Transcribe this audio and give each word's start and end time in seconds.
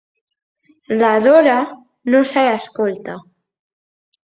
La 1.01 1.11
Dora 1.25 1.59
no 2.15 2.23
se 2.33 2.47
l'escolta. 2.49 3.21